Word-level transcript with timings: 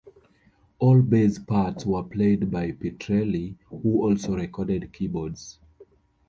All 0.79 1.03
bass 1.03 1.37
parts 1.37 1.85
were 1.85 2.01
played 2.01 2.49
by 2.49 2.71
Pitrelli, 2.71 3.57
who 3.67 4.01
also 4.01 4.33
recorded 4.35 4.91
keyboards. 4.91 5.59